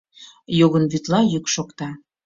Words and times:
Йогын 0.59 0.83
вӱдла 0.91 1.19
йӱк 1.33 1.45
шокта. 1.53 1.89